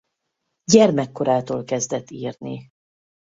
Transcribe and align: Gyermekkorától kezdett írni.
Gyermekkorától 0.71 1.63
kezdett 1.63 2.09
írni. 2.09 2.69